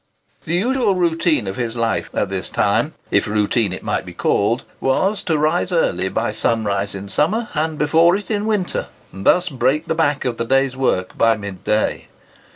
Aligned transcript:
The 0.45 0.55
usual 0.55 0.95
routine 0.95 1.45
of 1.45 1.57
his 1.57 1.75
life 1.75 2.09
at 2.15 2.29
this 2.31 2.49
time—if 2.49 3.27
routine 3.27 3.71
it 3.71 3.83
might 3.83 4.03
be 4.03 4.13
called—was, 4.13 5.21
to 5.21 5.37
rise 5.37 5.71
early, 5.71 6.09
by 6.09 6.31
sunrise 6.31 6.95
in 6.95 7.07
summer 7.07 7.49
and 7.53 7.77
before 7.77 8.15
it 8.15 8.31
in 8.31 8.47
winter, 8.47 8.87
and 9.13 9.27
thus 9.27 9.47
"break 9.49 9.85
the 9.85 9.93
back 9.93 10.25
of 10.25 10.37
the 10.37 10.45
day's 10.45 10.75
work" 10.75 11.15
by 11.19 11.37
mid 11.37 11.63
day. 11.63 12.07